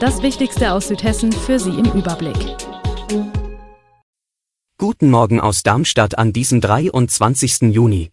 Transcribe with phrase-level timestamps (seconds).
[0.00, 2.36] Das Wichtigste aus Südhessen für Sie im Überblick.
[4.78, 7.62] Guten Morgen aus Darmstadt an diesem 23.
[7.72, 8.12] Juni.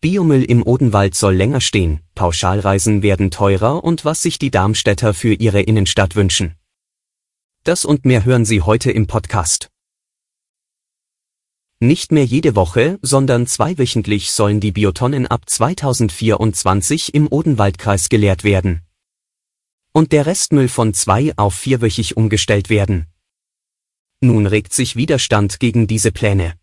[0.00, 5.34] Biomüll im Odenwald soll länger stehen, Pauschalreisen werden teurer und was sich die Darmstädter für
[5.34, 6.56] ihre Innenstadt wünschen.
[7.62, 9.68] Das und mehr hören Sie heute im Podcast.
[11.78, 18.82] Nicht mehr jede Woche, sondern zweiwöchentlich sollen die Biotonnen ab 2024 im Odenwaldkreis geleert werden
[19.92, 23.06] und der Restmüll von zwei auf vierwöchig umgestellt werden.
[24.20, 26.54] Nun regt sich Widerstand gegen diese Pläne.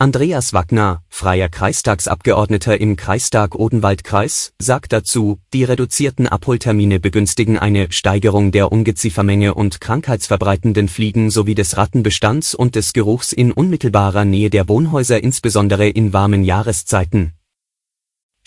[0.00, 8.52] Andreas Wagner, freier Kreistagsabgeordneter im Kreistag Odenwaldkreis, sagt dazu, die reduzierten Abholtermine begünstigen eine Steigerung
[8.52, 14.68] der Ungeziefermenge und krankheitsverbreitenden Fliegen sowie des Rattenbestands und des Geruchs in unmittelbarer Nähe der
[14.68, 17.32] Wohnhäuser insbesondere in warmen Jahreszeiten.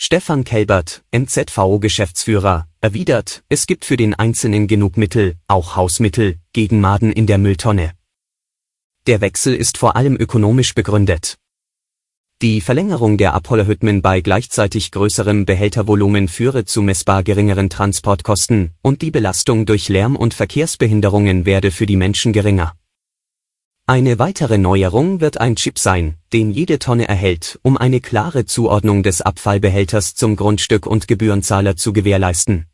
[0.04, 7.12] Stefan Kelbert, MZVO-Geschäftsführer, erwidert, es gibt für den Einzelnen genug Mittel, auch Hausmittel, gegen Maden
[7.12, 7.92] in der Mülltonne.
[9.06, 11.38] Der Wechsel ist vor allem ökonomisch begründet.
[12.42, 19.12] Die Verlängerung der Abhollerhütten bei gleichzeitig größerem Behältervolumen führe zu messbar geringeren Transportkosten und die
[19.12, 22.74] Belastung durch Lärm und Verkehrsbehinderungen werde für die Menschen geringer.
[23.86, 29.02] Eine weitere Neuerung wird ein Chip sein, den jede Tonne erhält, um eine klare Zuordnung
[29.02, 32.66] des Abfallbehälters zum Grundstück und Gebührenzahler zu gewährleisten.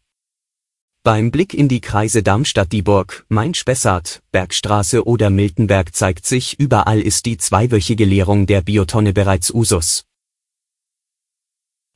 [1.04, 7.38] Beim Blick in die Kreise Darmstadt-Dieburg, Main-Spessart, Bergstraße oder Miltenberg zeigt sich, überall ist die
[7.38, 10.04] zweiwöchige Leerung der Biotonne bereits Usus.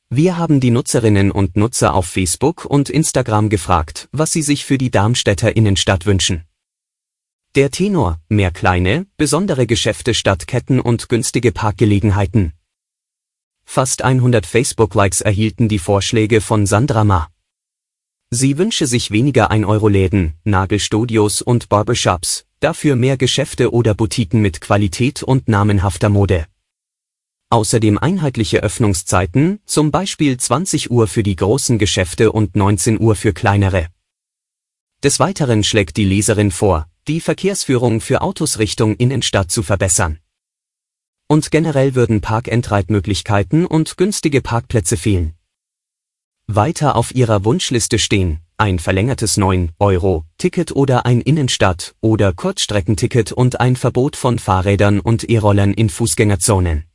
[0.09, 4.79] Wir haben die Nutzerinnen und Nutzer auf Facebook und Instagram gefragt, was sie sich für
[4.79, 6.45] die Darmstädter Innenstadt wünschen.
[7.55, 12.53] Der Tenor, mehr kleine, besondere Geschäfte statt Ketten und günstige Parkgelegenheiten.
[13.63, 17.27] Fast 100 Facebook-Likes erhielten die Vorschläge von Sandra Ma.
[18.31, 25.21] Sie wünsche sich weniger 1-Euro-Läden, Nagelstudios und Barbershops, dafür mehr Geschäfte oder Boutiquen mit Qualität
[25.21, 26.47] und namenhafter Mode.
[27.51, 33.31] Außerdem einheitliche Öffnungszeiten, zum Beispiel 20 Uhr für die großen Geschäfte und 19 Uhr für
[33.31, 33.89] kleinere.
[35.03, 40.19] Des Weiteren schlägt die Leserin vor, die Verkehrsführung für Autos Richtung Innenstadt zu verbessern.
[41.27, 45.33] Und generell würden Parkentreitmöglichkeiten und günstige Parkplätze fehlen.
[46.47, 53.75] Weiter auf ihrer Wunschliste stehen ein verlängertes 9-Euro-Ticket oder ein Innenstadt- oder Kurzstreckenticket und ein
[53.75, 56.85] Verbot von Fahrrädern und E-Rollern in Fußgängerzonen.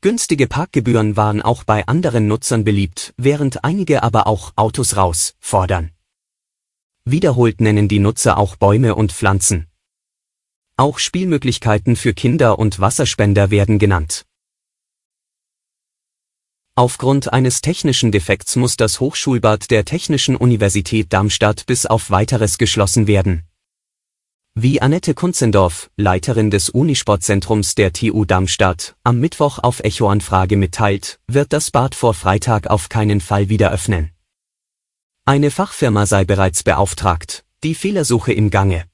[0.00, 5.95] Günstige Parkgebühren waren auch bei anderen Nutzern beliebt, während einige aber auch Autos raus fordern.
[7.08, 9.68] Wiederholt nennen die Nutzer auch Bäume und Pflanzen.
[10.76, 14.26] Auch Spielmöglichkeiten für Kinder und Wasserspender werden genannt.
[16.74, 23.06] Aufgrund eines technischen Defekts muss das Hochschulbad der Technischen Universität Darmstadt bis auf weiteres geschlossen
[23.06, 23.44] werden.
[24.56, 31.52] Wie Annette Kunzendorf, Leiterin des Unisportzentrums der TU Darmstadt, am Mittwoch auf Echoanfrage mitteilt, wird
[31.52, 34.15] das Bad vor Freitag auf keinen Fall wieder öffnen.
[35.28, 38.84] Eine Fachfirma sei bereits beauftragt, die Fehlersuche im Gange.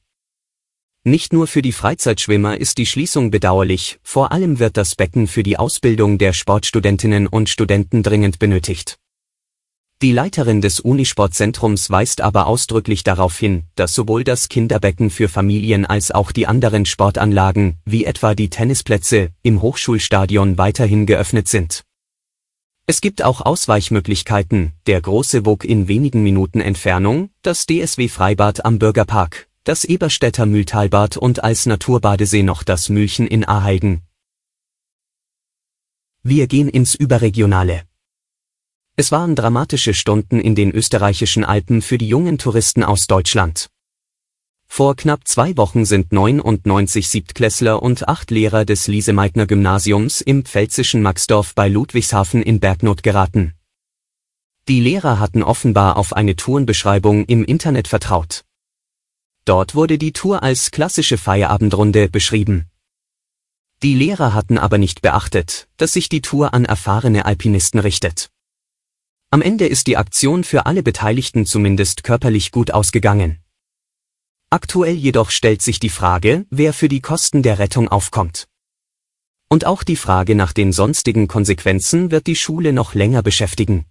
[1.04, 5.43] Nicht nur für die Freizeitschwimmer ist die Schließung bedauerlich, vor allem wird das Becken für
[5.43, 8.97] die Ausbildung der Sportstudentinnen und Studenten dringend benötigt.
[10.00, 15.84] Die Leiterin des Unisportzentrums weist aber ausdrücklich darauf hin, dass sowohl das Kinderbecken für Familien
[15.84, 21.84] als auch die anderen Sportanlagen, wie etwa die Tennisplätze, im Hochschulstadion weiterhin geöffnet sind.
[22.87, 28.81] Es gibt auch Ausweichmöglichkeiten, der große Wog in wenigen Minuten Entfernung, das DSW Freibad am
[28.81, 34.02] Bürgerpark, das Eberstädter Mühltalbad und als Naturbadesee noch das Mühlchen in Aheigen.
[36.25, 37.84] Wir gehen ins Überregionale.
[38.96, 43.70] Es waren dramatische Stunden in den österreichischen Alpen für die jungen Touristen aus Deutschland.
[44.74, 51.02] Vor knapp zwei Wochen sind 99 Siebtklässler und acht Lehrer des Lise-Meitner Gymnasiums im pfälzischen
[51.02, 53.52] Maxdorf bei Ludwigshafen in Bergnot geraten.
[54.69, 58.46] Die Lehrer hatten offenbar auf eine Tourenbeschreibung im Internet vertraut.
[59.44, 62.70] Dort wurde die Tour als klassische Feierabendrunde beschrieben.
[63.82, 68.30] Die Lehrer hatten aber nicht beachtet, dass sich die Tour an erfahrene Alpinisten richtet.
[69.28, 73.41] Am Ende ist die Aktion für alle Beteiligten zumindest körperlich gut ausgegangen.
[74.52, 78.49] Aktuell jedoch stellt sich die Frage, wer für die Kosten der Rettung aufkommt.
[79.49, 83.87] Und auch die Frage nach den sonstigen Konsequenzen wird die Schule noch länger beschäftigen.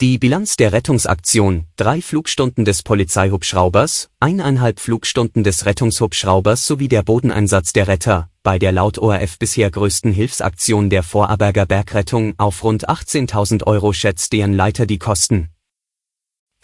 [0.00, 7.72] Die Bilanz der Rettungsaktion, drei Flugstunden des Polizeihubschraubers, eineinhalb Flugstunden des Rettungshubschraubers sowie der Bodeneinsatz
[7.72, 13.68] der Retter, bei der laut ORF bisher größten Hilfsaktion der Vorarlberger Bergrettung auf rund 18.000
[13.68, 15.53] Euro schätzt deren Leiter die Kosten.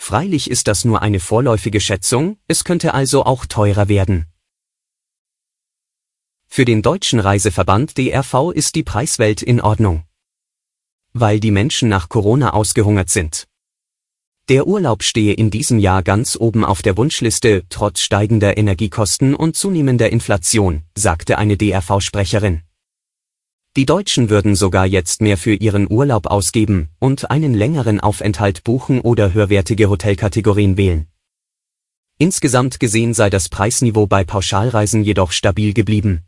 [0.01, 4.27] Freilich ist das nur eine vorläufige Schätzung, es könnte also auch teurer werden.
[6.47, 10.05] Für den deutschen Reiseverband DRV ist die Preiswelt in Ordnung
[11.13, 13.47] weil die Menschen nach Corona ausgehungert sind.
[14.49, 19.57] Der Urlaub stehe in diesem Jahr ganz oben auf der Wunschliste, trotz steigender Energiekosten und
[19.57, 22.63] zunehmender Inflation, sagte eine DRV-Sprecherin.
[23.81, 29.01] Die Deutschen würden sogar jetzt mehr für ihren Urlaub ausgeben und einen längeren Aufenthalt buchen
[29.01, 31.07] oder höherwertige Hotelkategorien wählen.
[32.19, 36.25] Insgesamt gesehen sei das Preisniveau bei Pauschalreisen jedoch stabil geblieben.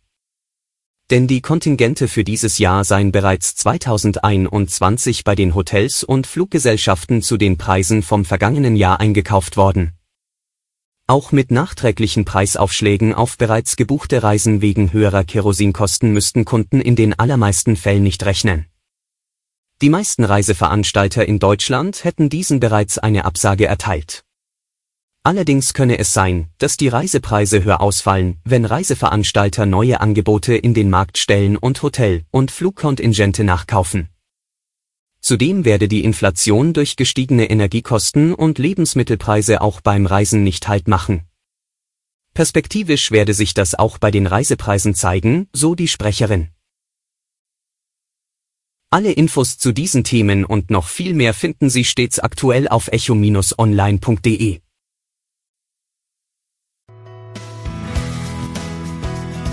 [1.11, 7.37] Denn die Kontingente für dieses Jahr seien bereits 2021 bei den Hotels und Fluggesellschaften zu
[7.37, 9.93] den Preisen vom vergangenen Jahr eingekauft worden.
[11.07, 17.19] Auch mit nachträglichen Preisaufschlägen auf bereits gebuchte Reisen wegen höherer Kerosinkosten müssten Kunden in den
[17.19, 18.67] allermeisten Fällen nicht rechnen.
[19.83, 24.25] Die meisten Reiseveranstalter in Deutschland hätten diesen bereits eine Absage erteilt.
[25.25, 30.89] Allerdings könne es sein, dass die Reisepreise höher ausfallen, wenn Reiseveranstalter neue Angebote in den
[30.89, 34.12] Markt stellen und Hotel- und Flugkontingente nachkaufen.
[35.23, 41.23] Zudem werde die Inflation durch gestiegene Energiekosten und Lebensmittelpreise auch beim Reisen nicht Halt machen.
[42.35, 46.49] Perspektivisch werde sich das auch bei den Reisepreisen zeigen, so die Sprecherin.
[48.91, 54.61] Alle Infos zu diesen Themen und noch viel mehr finden Sie stets aktuell auf echo-online.de.